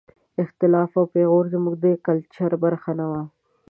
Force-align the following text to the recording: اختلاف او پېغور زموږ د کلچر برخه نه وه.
اختلاف 0.43 0.91
او 0.99 1.05
پېغور 1.13 1.45
زموږ 1.53 1.75
د 1.83 1.85
کلچر 2.05 2.51
برخه 2.63 2.91
نه 2.99 3.05
وه. 3.11 3.21